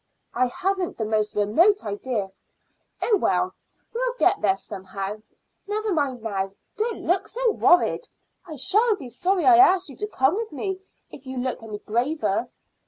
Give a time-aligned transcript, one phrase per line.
[0.33, 2.31] "I haven't the most remote idea."
[3.03, 3.53] "Oh, well,
[3.93, 5.21] we'll get there somehow.
[5.67, 8.07] Never mind now; don't look so worried.
[8.43, 10.79] I shall be sorry I asked you to come with me
[11.11, 12.49] if you look any graver."